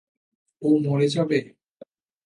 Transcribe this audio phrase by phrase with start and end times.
[0.61, 1.39] ও মরে যাবে?